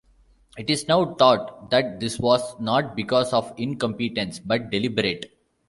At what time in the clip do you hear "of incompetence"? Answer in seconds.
3.33-4.39